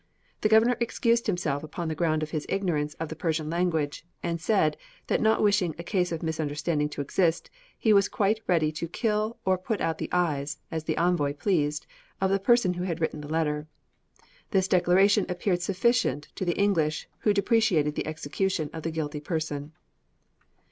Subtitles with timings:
[0.41, 4.41] The governor excused himself upon the ground of his ignorance of the Persian language, and
[4.41, 8.87] said, that not wishing a cause of misunderstanding to exist, he was quite ready to
[8.87, 11.85] kill or put out the eyes (as the envoy pleased)
[12.19, 13.67] of the person who had written the letter.
[14.49, 19.71] This declaration appeared sufficient to the English, who deprecated the execution of the guilty person.